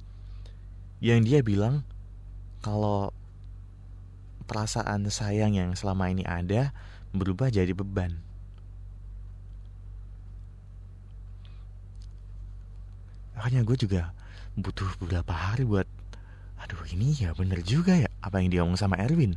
Yang 1.03 1.19
dia 1.27 1.39
bilang 1.43 1.83
kalau 2.63 3.11
perasaan 4.47 5.03
sayang 5.11 5.59
yang 5.59 5.75
selama 5.75 6.07
ini 6.07 6.23
ada 6.23 6.71
berubah 7.11 7.51
jadi 7.51 7.75
beban. 7.75 8.23
Makanya 13.37 13.65
gue 13.65 13.77
juga 13.77 14.13
butuh 14.53 14.87
beberapa 15.01 15.33
hari 15.33 15.65
buat 15.65 15.89
aduh 16.61 16.79
ini 16.93 17.11
ya 17.17 17.35
bener 17.35 17.59
juga 17.65 17.97
ya 17.97 18.07
apa 18.23 18.39
yang 18.39 18.47
dia 18.53 18.59
ngomong 18.63 18.79
sama 18.79 18.95
Erwin. 19.01 19.35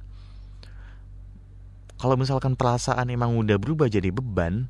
Kalau 1.97 2.15
misalkan 2.15 2.55
perasaan 2.55 3.09
emang 3.09 3.35
udah 3.35 3.57
berubah 3.57 3.89
jadi 3.89 4.13
beban 4.13 4.69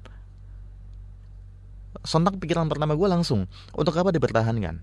sontak 2.07 2.39
pikiran 2.39 2.71
pertama 2.71 2.95
gue 2.95 3.09
langsung 3.09 3.51
untuk 3.75 3.93
apa 3.99 4.15
dipertahankan? 4.15 4.81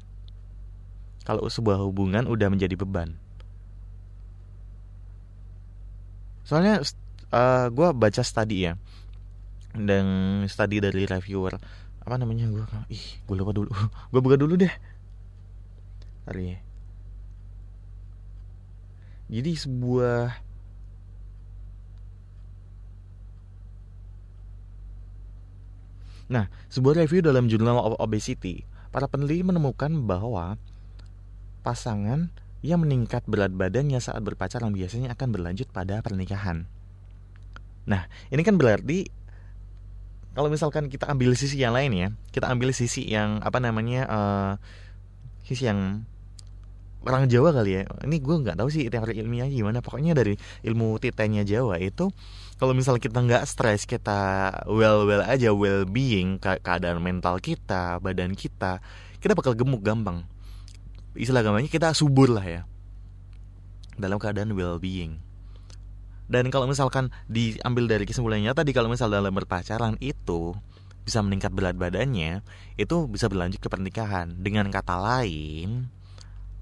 Kalau 1.23 1.47
sebuah 1.47 1.79
hubungan 1.79 2.27
udah 2.27 2.51
menjadi 2.51 2.75
beban. 2.75 3.15
Soalnya 6.43 6.83
uh, 7.31 7.39
eh, 7.39 7.65
gue 7.71 7.87
baca 7.95 8.21
studi 8.21 8.67
ya 8.67 8.75
dan 9.73 10.05
studi 10.45 10.77
dari 10.83 11.07
reviewer 11.07 11.57
apa 12.03 12.15
namanya? 12.19 12.51
Gue 12.51 12.63
ih 12.91 13.03
gue 13.23 13.35
lupa 13.35 13.55
dulu. 13.55 13.71
Gue 14.11 14.21
buka 14.21 14.35
dulu 14.35 14.59
deh. 14.59 14.71
Hari 16.27 16.59
jadi 19.33 19.51
sebuah 19.57 20.37
Nah, 26.31 26.49
sebuah 26.71 26.97
review 27.03 27.21
dalam 27.21 27.45
jurnal 27.45 27.77
of 27.77 27.93
obesity, 28.01 28.65
para 28.89 29.05
peneliti 29.05 29.45
menemukan 29.45 29.91
bahwa 30.01 30.57
pasangan 31.61 32.33
yang 32.65 32.81
meningkat 32.81 33.21
berat 33.29 33.53
badannya 33.53 33.99
saat 34.01 34.23
berpacaran 34.23 34.73
biasanya 34.73 35.13
akan 35.13 35.29
berlanjut 35.29 35.69
pada 35.69 35.99
pernikahan. 36.01 36.65
Nah, 37.85 38.07
ini 38.33 38.41
kan 38.41 38.55
berarti 38.55 39.11
kalau 40.33 40.49
misalkan 40.49 40.89
kita 40.89 41.09
ambil 41.09 41.37
sisi 41.37 41.61
yang 41.61 41.77
lain 41.77 41.93
ya 41.93 42.07
kita 42.33 42.49
ambil 42.49 42.73
sisi 42.73 43.05
yang 43.05 43.41
apa 43.45 43.61
namanya 43.61 44.01
uh, 44.09 44.51
sisi 45.45 45.69
yang 45.69 46.03
orang 47.03 47.27
Jawa 47.27 47.51
kali 47.51 47.71
ya. 47.75 47.81
Ini 48.07 48.17
gue 48.23 48.35
nggak 48.47 48.57
tahu 48.59 48.69
sih 48.71 48.87
teori 48.87 49.19
ilmiah 49.19 49.47
gimana. 49.47 49.83
Pokoknya 49.83 50.15
dari 50.15 50.39
ilmu 50.63 50.97
titenya 51.03 51.43
Jawa 51.43 51.77
itu 51.79 52.09
kalau 52.57 52.71
misal 52.71 52.97
kita 52.97 53.19
nggak 53.19 53.43
stres 53.43 53.83
kita 53.83 54.49
well 54.71 55.03
well 55.03 55.23
aja 55.23 55.51
well 55.51 55.83
being 55.83 56.39
ke 56.39 56.63
keadaan 56.63 57.03
mental 57.03 57.43
kita 57.43 57.99
badan 57.99 58.33
kita 58.39 58.79
kita 59.19 59.35
bakal 59.35 59.53
gemuk 59.53 59.83
gampang. 59.83 60.23
Istilah 61.13 61.43
gampangnya 61.43 61.69
kita 61.69 61.91
subur 61.91 62.31
lah 62.31 62.45
ya. 62.47 62.61
Dalam 63.99 64.17
keadaan 64.17 64.55
well 64.55 64.79
being 64.81 65.19
dan 66.31 66.47
kalau 66.49 66.65
misalkan 66.65 67.11
diambil 67.27 67.87
dari 67.87 68.07
kesimpulannya 68.07 68.55
tadi 68.55 68.71
kalau 68.71 68.87
misal 68.87 69.11
dalam 69.11 69.35
berpacaran 69.35 69.99
itu 69.99 70.55
bisa 71.03 71.19
meningkat 71.19 71.51
berat 71.51 71.75
badannya, 71.75 72.41
itu 72.79 72.95
bisa 73.11 73.27
berlanjut 73.27 73.59
ke 73.59 73.67
pernikahan. 73.67 74.39
Dengan 74.39 74.71
kata 74.71 74.95
lain, 74.95 75.91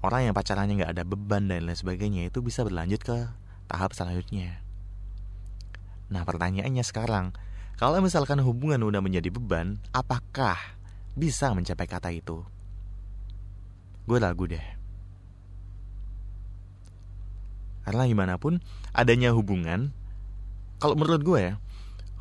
orang 0.02 0.30
yang 0.30 0.34
pacarannya 0.34 0.82
nggak 0.82 0.92
ada 0.98 1.04
beban 1.06 1.46
dan 1.46 1.70
lain 1.70 1.78
sebagainya 1.78 2.26
itu 2.26 2.42
bisa 2.42 2.66
berlanjut 2.66 3.00
ke 3.06 3.30
tahap 3.70 3.94
selanjutnya. 3.94 4.58
Nah 6.10 6.26
pertanyaannya 6.26 6.82
sekarang, 6.82 7.30
kalau 7.78 8.02
misalkan 8.02 8.42
hubungan 8.42 8.82
udah 8.82 8.98
menjadi 8.98 9.30
beban, 9.30 9.78
apakah 9.94 10.58
bisa 11.14 11.54
mencapai 11.54 11.86
kata 11.86 12.10
itu. 12.10 12.42
Gue 14.10 14.18
ragu 14.18 14.50
deh. 14.50 14.81
Karena 17.82 18.06
gimana 18.06 18.34
pun 18.38 18.62
adanya 18.94 19.34
hubungan, 19.34 19.90
kalau 20.78 20.94
menurut 20.94 21.22
gue 21.22 21.38
ya, 21.38 21.54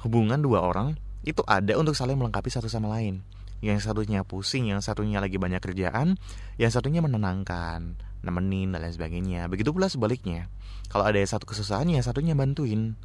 hubungan 0.02 0.42
dua 0.42 0.66
orang 0.66 0.98
itu 1.22 1.46
ada 1.46 1.78
untuk 1.78 1.94
saling 1.94 2.18
melengkapi 2.18 2.50
satu 2.50 2.66
sama 2.66 2.90
lain. 2.90 3.22
Yang 3.62 3.86
satunya 3.86 4.26
pusing, 4.26 4.74
yang 4.74 4.82
satunya 4.82 5.22
lagi 5.22 5.38
banyak 5.38 5.62
kerjaan, 5.62 6.18
yang 6.58 6.72
satunya 6.74 6.98
menenangkan, 7.06 7.94
nemenin 8.26 8.74
dan 8.74 8.82
lain 8.82 8.94
sebagainya. 8.94 9.46
Begitu 9.50 9.70
pula 9.70 9.86
sebaliknya. 9.86 10.50
Kalau 10.90 11.06
ada 11.06 11.22
satu 11.22 11.46
kesusahan, 11.46 11.86
yang 11.90 12.02
satunya 12.02 12.34
bantuin. 12.34 12.98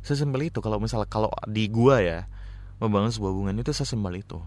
Sesimpel 0.00 0.48
itu 0.48 0.64
kalau 0.64 0.80
misalnya 0.80 1.04
kalau 1.04 1.28
di 1.44 1.68
gua 1.68 2.00
ya 2.00 2.24
membangun 2.80 3.12
sebuah 3.12 3.32
hubungan 3.36 3.60
itu 3.60 3.76
sesimpel 3.76 4.24
itu. 4.24 4.40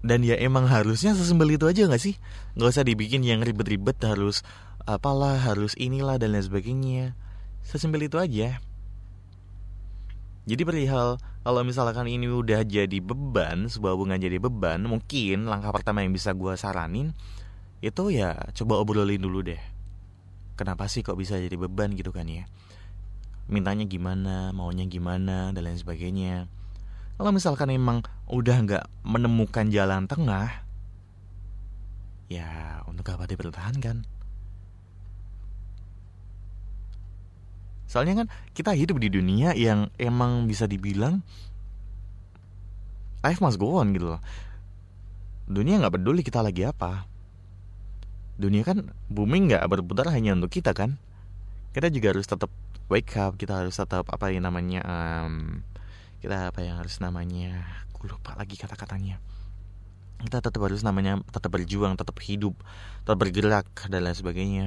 Dan 0.00 0.24
ya 0.24 0.36
emang 0.40 0.64
harusnya 0.64 1.12
sesimpel 1.12 1.60
itu 1.60 1.68
aja 1.68 1.84
gak 1.84 2.00
sih? 2.00 2.16
Gak 2.56 2.72
usah 2.72 2.84
dibikin 2.84 3.20
yang 3.20 3.44
ribet-ribet 3.44 4.00
harus 4.00 4.40
apalah, 4.88 5.36
harus 5.36 5.76
inilah 5.76 6.16
dan 6.16 6.32
lain 6.32 6.44
sebagainya 6.44 7.12
Sesimpel 7.60 8.08
itu 8.08 8.16
aja. 8.16 8.58
Jadi 10.48 10.62
perihal 10.64 11.20
kalau 11.44 11.62
misalkan 11.62 12.08
ini 12.08 12.26
udah 12.26 12.64
jadi 12.64 12.98
beban, 12.98 13.68
sebuah 13.68 13.94
hubungan 13.94 14.18
jadi 14.18 14.40
beban, 14.40 14.82
mungkin 14.88 15.46
langkah 15.46 15.70
pertama 15.70 16.02
yang 16.02 16.10
bisa 16.10 16.32
gue 16.34 16.56
saranin 16.56 17.12
itu 17.80 18.12
ya 18.12 18.36
coba 18.56 18.80
obrolin 18.80 19.20
dulu 19.20 19.44
deh. 19.44 19.60
Kenapa 20.56 20.88
sih 20.90 21.00
kok 21.00 21.16
bisa 21.16 21.38
jadi 21.38 21.56
beban 21.56 21.94
gitu 21.94 22.12
kan 22.12 22.28
ya? 22.28 22.44
Mintanya 23.48 23.88
gimana, 23.88 24.52
maunya 24.52 24.84
gimana, 24.84 25.54
dan 25.54 25.62
lain 25.64 25.78
sebagainya. 25.78 26.50
Kalau 27.20 27.36
misalkan 27.36 27.68
emang 27.68 28.00
udah 28.32 28.56
nggak 28.64 28.84
menemukan 29.04 29.68
jalan 29.68 30.08
tengah, 30.08 30.64
ya 32.32 32.80
untuk 32.88 33.12
apa 33.12 33.28
dipertahankan? 33.28 34.08
Soalnya 37.84 38.24
kan 38.24 38.26
kita 38.56 38.72
hidup 38.72 38.96
di 39.04 39.12
dunia 39.12 39.52
yang 39.52 39.92
emang 40.00 40.48
bisa 40.48 40.64
dibilang 40.64 41.20
life 43.20 43.44
must 43.44 43.60
go 43.60 43.76
on 43.76 43.92
gitu 43.92 44.16
loh. 44.16 44.24
Dunia 45.44 45.76
nggak 45.76 46.00
peduli 46.00 46.24
kita 46.24 46.40
lagi 46.40 46.64
apa. 46.64 47.04
Dunia 48.40 48.64
kan 48.64 48.96
booming 49.12 49.52
nggak 49.52 49.68
berputar 49.68 50.08
hanya 50.08 50.32
untuk 50.32 50.56
kita 50.56 50.72
kan. 50.72 50.96
Kita 51.76 51.92
juga 51.92 52.16
harus 52.16 52.24
tetap 52.24 52.48
wake 52.88 53.12
up. 53.20 53.36
Kita 53.36 53.60
harus 53.60 53.76
tetap 53.76 54.08
apa 54.08 54.32
yang 54.32 54.48
namanya 54.48 54.80
um, 54.88 55.68
kita 56.20 56.52
apa 56.52 56.60
yang 56.62 56.78
harus 56.80 57.00
namanya. 57.00 57.64
Aku 57.92 58.08
lupa 58.08 58.36
lagi 58.36 58.56
kata-katanya. 58.56 59.20
Kita 60.20 60.44
tetap 60.44 60.60
harus 60.60 60.84
namanya 60.84 61.20
tetap 61.32 61.48
berjuang, 61.52 61.96
tetap 61.96 62.16
hidup, 62.20 62.56
tetap 63.04 63.16
bergerak 63.16 63.66
dan 63.88 64.04
lain 64.04 64.16
sebagainya 64.16 64.66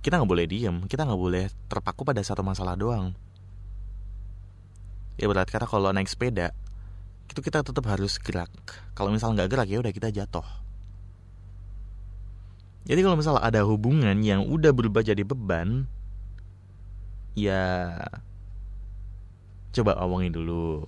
kita 0.00 0.20
nggak 0.20 0.30
boleh 0.30 0.46
diem 0.48 0.76
kita 0.86 1.06
nggak 1.06 1.20
boleh 1.20 1.44
terpaku 1.70 2.02
pada 2.02 2.20
satu 2.20 2.42
masalah 2.42 2.74
doang 2.74 3.14
ya 5.16 5.26
berarti 5.30 5.54
kata 5.54 5.66
kalau 5.68 5.92
naik 5.94 6.10
sepeda 6.10 6.52
itu 7.26 7.40
kita 7.42 7.64
tetap 7.64 7.84
harus 7.88 8.20
gerak 8.20 8.50
kalau 8.92 9.10
misal 9.10 9.32
nggak 9.32 9.50
gerak 9.50 9.68
ya 9.70 9.78
udah 9.80 9.92
kita 9.94 10.12
jatuh 10.12 10.46
jadi 12.86 13.02
kalau 13.02 13.18
misalnya 13.18 13.42
ada 13.42 13.66
hubungan 13.66 14.14
yang 14.22 14.46
udah 14.46 14.70
berubah 14.70 15.02
jadi 15.02 15.22
beban 15.26 15.90
ya 17.34 17.98
coba 19.76 20.00
omongin 20.00 20.32
dulu. 20.32 20.80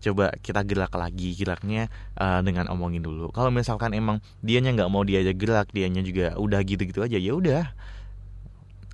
Coba 0.00 0.32
kita 0.40 0.64
gerak 0.64 0.92
lagi 0.96 1.36
geraknya 1.36 1.92
uh, 2.16 2.40
dengan 2.40 2.72
omongin 2.72 3.04
dulu. 3.04 3.28
Kalau 3.32 3.52
misalkan 3.52 3.92
emang 3.92 4.24
dianya 4.40 4.72
nggak 4.72 4.88
mau 4.88 5.04
diajak 5.04 5.36
gerak 5.36 5.68
dianya 5.76 6.00
juga 6.00 6.36
udah 6.40 6.60
gitu-gitu 6.64 7.04
aja 7.04 7.20
ya 7.20 7.32
udah. 7.36 7.64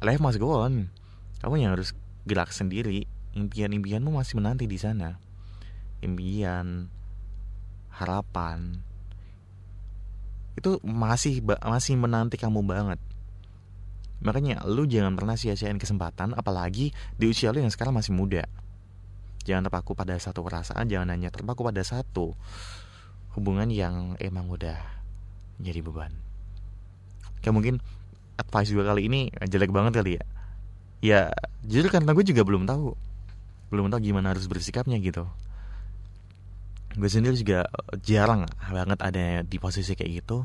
Life 0.02 0.18
must 0.18 0.42
go 0.42 0.66
on. 0.66 0.90
Kamu 1.38 1.62
yang 1.62 1.78
harus 1.78 1.94
gerak 2.26 2.50
sendiri. 2.50 3.06
Impian-impianmu 3.38 4.10
masih 4.10 4.42
menanti 4.42 4.66
di 4.66 4.78
sana. 4.78 5.18
Impian 6.02 6.90
harapan. 7.94 8.82
Itu 10.58 10.82
masih 10.82 11.38
masih 11.44 11.94
menanti 11.98 12.34
kamu 12.34 12.66
banget. 12.66 12.98
Makanya 14.22 14.62
lu 14.70 14.86
jangan 14.86 15.18
pernah 15.18 15.34
sia-siain 15.34 15.82
kesempatan 15.82 16.34
apalagi 16.38 16.94
di 17.18 17.26
usia 17.26 17.50
lu 17.50 17.58
yang 17.58 17.74
sekarang 17.74 17.98
masih 17.98 18.14
muda 18.14 18.46
jangan 19.42 19.66
terpaku 19.68 19.92
pada 19.98 20.14
satu 20.18 20.42
perasaan 20.42 20.86
jangan 20.86 21.12
hanya 21.14 21.28
terpaku 21.30 21.66
pada 21.66 21.82
satu 21.82 22.34
hubungan 23.36 23.68
yang 23.72 24.14
emang 24.20 24.48
udah 24.48 24.76
jadi 25.62 25.80
beban. 25.80 26.12
Kayak 27.40 27.54
mungkin 27.54 27.74
advice 28.36 28.70
gue 28.72 28.84
kali 28.84 29.08
ini 29.08 29.20
jelek 29.46 29.72
banget 29.72 30.02
kali 30.02 30.12
ya. 30.18 30.24
Ya 31.02 31.20
jujur 31.66 31.90
karena 31.90 32.14
gue 32.14 32.24
juga 32.26 32.42
belum 32.46 32.68
tahu. 32.68 32.94
Belum 33.72 33.88
tahu 33.88 34.00
gimana 34.04 34.36
harus 34.36 34.46
bersikapnya 34.46 35.00
gitu. 35.00 35.26
Gue 36.92 37.08
sendiri 37.08 37.34
juga 37.40 37.66
jarang 38.04 38.44
banget 38.68 38.98
ada 39.00 39.42
di 39.42 39.56
posisi 39.56 39.96
kayak 39.96 40.12
gitu. 40.22 40.44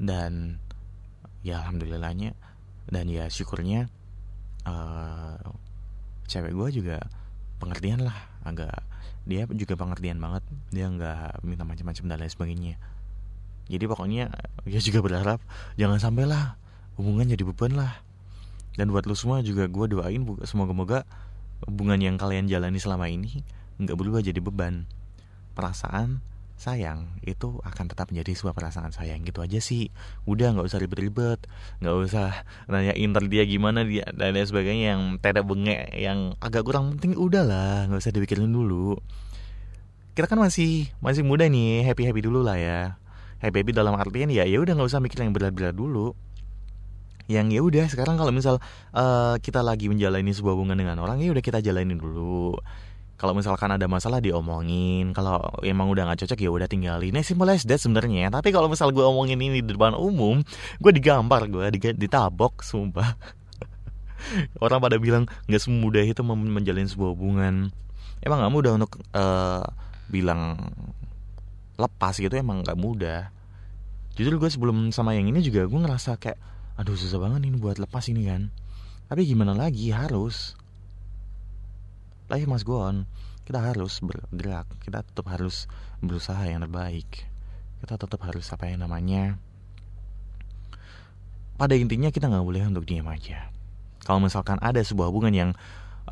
Dan 0.00 0.56
ya 1.44 1.62
alhamdulillahnya 1.62 2.34
dan 2.88 3.04
ya 3.06 3.28
syukurnya 3.28 3.86
uh, 4.64 5.36
cewek 6.24 6.56
gue 6.56 6.68
juga 6.82 6.98
pengertian 7.58 8.06
lah 8.06 8.16
agak 8.46 8.72
dia 9.28 9.44
juga 9.52 9.76
pengertian 9.76 10.16
banget 10.16 10.40
dia 10.72 10.88
nggak 10.88 11.44
minta 11.44 11.62
macam-macam 11.68 12.04
dan 12.08 12.16
lain 12.16 12.32
sebagainya. 12.32 12.74
Jadi 13.68 13.84
pokoknya 13.84 14.32
ya 14.64 14.80
juga 14.80 15.04
berharap 15.04 15.44
jangan 15.76 16.00
sampai 16.00 16.24
lah 16.24 16.56
hubungan 16.96 17.28
jadi 17.28 17.44
beban 17.44 17.76
lah. 17.76 18.00
Dan 18.78 18.94
buat 18.94 19.04
lu 19.04 19.12
semua 19.12 19.44
juga 19.44 19.68
gue 19.68 19.86
doain 19.90 20.22
semoga 20.48 20.72
moga 20.72 20.98
hubungan 21.68 22.00
yang 22.00 22.16
kalian 22.16 22.48
jalani 22.48 22.80
selama 22.80 23.10
ini 23.12 23.44
nggak 23.76 23.96
berubah 23.98 24.24
jadi 24.24 24.40
beban. 24.40 24.88
Perasaan 25.52 26.24
sayang 26.58 27.06
itu 27.22 27.62
akan 27.62 27.86
tetap 27.86 28.10
menjadi 28.10 28.34
sebuah 28.34 28.52
perasaan 28.52 28.90
sayang 28.90 29.22
gitu 29.22 29.40
aja 29.40 29.62
sih. 29.62 29.94
Udah 30.26 30.50
nggak 30.52 30.66
usah 30.66 30.82
ribet-ribet 30.82 31.46
nggak 31.78 31.94
usah 31.94 32.42
nanya 32.66 32.92
inter 32.98 33.24
dia 33.30 33.46
gimana 33.46 33.86
dia 33.86 34.04
dan 34.10 34.34
lain 34.34 34.44
sebagainya 34.44 34.84
yang 34.98 35.02
tidak 35.22 35.46
bengek 35.46 35.94
yang 35.94 36.34
agak 36.42 36.66
kurang 36.66 36.98
penting 36.98 37.14
udahlah 37.14 37.86
nggak 37.86 38.02
usah 38.02 38.12
dipikirin 38.12 38.50
dulu. 38.50 38.98
Kita 40.18 40.26
kan 40.26 40.42
masih 40.42 40.90
masih 40.98 41.22
muda 41.22 41.46
nih 41.46 41.86
happy 41.86 42.10
happy 42.10 42.20
dulu 42.26 42.42
lah 42.42 42.58
ya. 42.58 42.98
Happy 43.38 43.62
happy 43.62 43.70
dalam 43.70 43.94
artian 43.94 44.28
ya 44.34 44.42
ya 44.42 44.58
udah 44.58 44.74
nggak 44.74 44.90
usah 44.90 44.98
mikir 44.98 45.22
yang 45.22 45.30
berat-berat 45.30 45.78
dulu. 45.78 46.18
Yang 47.30 47.46
ya 47.54 47.60
udah 47.62 47.84
sekarang 47.86 48.16
kalau 48.18 48.32
misal 48.34 48.58
uh, 48.96 49.38
kita 49.38 49.62
lagi 49.62 49.86
menjalani 49.86 50.34
sebuah 50.34 50.58
hubungan 50.58 50.74
dengan 50.74 50.98
orang 50.98 51.22
ya 51.22 51.30
udah 51.30 51.44
kita 51.44 51.62
jalanin 51.62 52.00
dulu 52.00 52.56
kalau 53.18 53.34
misalkan 53.34 53.74
ada 53.74 53.90
masalah 53.90 54.22
diomongin. 54.22 55.10
Kalau 55.10 55.42
emang 55.66 55.90
udah 55.90 56.06
nggak 56.06 56.22
cocok 56.22 56.38
ya 56.38 56.50
udah 56.54 56.70
tinggalin. 56.70 57.10
Ini 57.10 57.26
simple 57.26 57.50
as 57.50 57.66
that 57.66 57.82
sebenarnya. 57.82 58.30
Tapi 58.30 58.54
kalau 58.54 58.70
misal 58.70 58.94
gue 58.94 59.02
omongin 59.02 59.42
ini 59.42 59.58
di 59.58 59.74
depan 59.74 59.98
umum 59.98 60.38
gue 60.78 60.92
digampar 60.94 61.50
gue 61.50 61.66
ditabok 61.98 62.62
sumpah. 62.62 63.18
Orang 64.62 64.78
pada 64.78 65.02
bilang 65.02 65.26
nggak 65.50 65.62
semudah 65.66 66.06
itu 66.06 66.22
menjalin 66.22 66.86
sebuah 66.86 67.10
hubungan. 67.18 67.74
Emang 68.22 68.38
nggak 68.38 68.54
mudah 68.54 68.72
untuk 68.78 69.02
uh, 69.10 69.66
bilang 70.06 70.54
lepas 71.74 72.14
gitu 72.14 72.38
emang 72.38 72.62
nggak 72.62 72.78
mudah. 72.78 73.34
Jujur 74.14 74.38
gue 74.38 74.46
sebelum 74.46 74.94
sama 74.94 75.18
yang 75.18 75.26
ini 75.26 75.42
juga 75.42 75.66
gue 75.66 75.80
ngerasa 75.82 76.22
kayak 76.22 76.38
aduh 76.78 76.94
susah 76.94 77.18
banget 77.18 77.50
ini 77.50 77.58
buat 77.58 77.82
lepas 77.82 78.06
ini 78.14 78.30
kan. 78.30 78.54
Tapi 79.10 79.26
gimana 79.26 79.58
lagi 79.58 79.90
harus 79.90 80.54
life 82.28 82.46
must 82.48 82.68
go 82.68 82.80
on 82.80 83.08
kita 83.48 83.64
harus 83.64 84.04
bergerak. 84.04 84.68
Kita 84.84 85.00
tetap 85.00 85.24
harus 85.32 85.64
berusaha 86.04 86.44
yang 86.44 86.60
terbaik. 86.60 87.24
Kita 87.80 87.96
tetap 87.96 88.20
harus 88.20 88.44
apa 88.52 88.68
yang 88.68 88.84
namanya 88.84 89.40
pada 91.56 91.72
intinya 91.72 92.12
kita 92.12 92.28
nggak 92.28 92.44
boleh 92.44 92.68
untuk 92.68 92.84
diam 92.84 93.08
aja. 93.08 93.48
Kalau 94.04 94.20
misalkan 94.20 94.60
ada 94.60 94.84
sebuah 94.84 95.08
hubungan 95.08 95.32
yang 95.32 95.50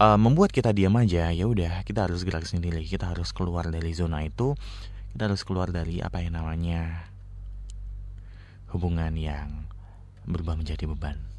uh, 0.00 0.16
membuat 0.16 0.48
kita 0.48 0.72
diam 0.72 0.96
aja 0.96 1.28
ya 1.28 1.44
udah 1.44 1.84
kita 1.84 2.08
harus 2.08 2.24
gerak 2.24 2.48
sendiri. 2.48 2.80
Kita 2.88 3.12
harus 3.12 3.36
keluar 3.36 3.68
dari 3.68 3.92
zona 3.92 4.24
itu. 4.24 4.56
Kita 5.12 5.28
harus 5.28 5.44
keluar 5.44 5.68
dari 5.68 6.00
apa 6.00 6.24
yang 6.24 6.40
namanya 6.40 7.12
hubungan 8.72 9.12
yang 9.12 9.68
berubah 10.24 10.56
menjadi 10.56 10.88
beban 10.88 11.35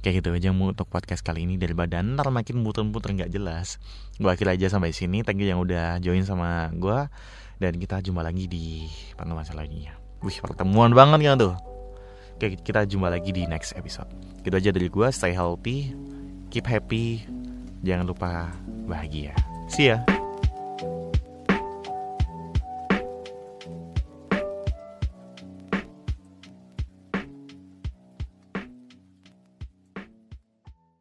Kayak 0.00 0.24
gitu 0.24 0.28
aja 0.32 0.48
untuk 0.52 0.88
podcast 0.88 1.20
kali 1.20 1.44
ini 1.44 1.60
dari 1.60 1.76
badan 1.76 2.16
ntar 2.16 2.32
makin 2.32 2.60
muter-muter 2.64 3.12
nggak 3.12 3.30
jelas. 3.32 3.76
Gue 4.16 4.32
akhir 4.32 4.56
aja 4.56 4.72
sampai 4.72 4.96
sini. 4.96 5.20
Thank 5.20 5.44
you 5.44 5.48
yang 5.48 5.60
udah 5.60 6.00
join 6.00 6.24
sama 6.24 6.72
gue 6.72 6.98
dan 7.60 7.72
kita 7.76 8.00
jumpa 8.00 8.24
lagi 8.24 8.48
di 8.48 8.88
pertemuan 9.12 9.44
selanjutnya. 9.44 9.96
Wih 10.24 10.36
pertemuan 10.40 10.96
banget 10.96 11.20
kan 11.24 11.36
tuh. 11.36 11.54
Oke 12.40 12.56
kita 12.56 12.88
jumpa 12.88 13.12
lagi 13.12 13.32
di 13.32 13.44
next 13.44 13.76
episode. 13.76 14.08
Gitu 14.40 14.56
aja 14.56 14.70
dari 14.72 14.88
gue. 14.88 15.08
Stay 15.12 15.36
healthy, 15.36 15.92
keep 16.48 16.64
happy, 16.64 17.20
Jangan 17.80 18.04
lupa 18.04 18.52
bahagia. 18.84 19.32
See 19.68 19.88
ya. 19.88 20.19